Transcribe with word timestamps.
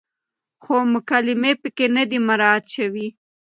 خو 0.63 0.75
مکالمې 0.93 1.51
پکې 1.61 1.85
نه 1.95 2.03
دي 2.09 2.19
مراعت 2.27 2.65
شوې، 2.75 3.07